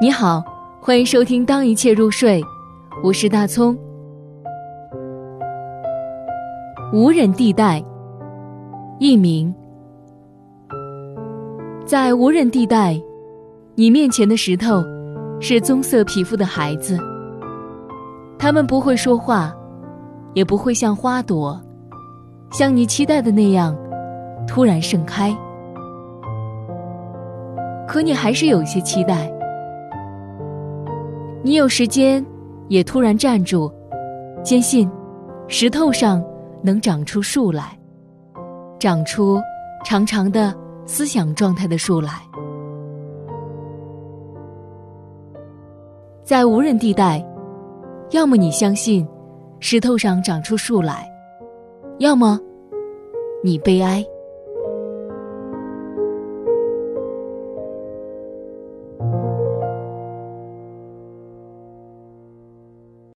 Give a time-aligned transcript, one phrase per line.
[0.00, 0.42] 你好，
[0.80, 2.42] 欢迎收听《当一切入睡》，
[3.00, 3.78] 我是大葱。
[6.92, 7.80] 无人地带，
[8.98, 9.54] 佚名。
[11.86, 13.00] 在无人地带，
[13.76, 14.82] 你面前的石头
[15.40, 16.98] 是棕色皮肤的孩子，
[18.36, 19.54] 他们不会说话，
[20.32, 21.58] 也不会像花朵，
[22.50, 23.76] 像你期待的那样
[24.48, 25.32] 突然盛开。
[27.86, 29.32] 可你还是有些期待。
[31.46, 32.24] 你有时间，
[32.68, 33.70] 也突然站住，
[34.42, 34.90] 坚信
[35.46, 36.24] 石头上
[36.62, 37.78] 能长出树来，
[38.80, 39.38] 长出
[39.84, 40.54] 长长的
[40.86, 42.12] 思想状态的树来。
[46.22, 47.22] 在无人地带，
[48.12, 49.06] 要么你相信
[49.60, 51.06] 石头上长出树来，
[51.98, 52.40] 要么
[53.42, 54.02] 你悲哀。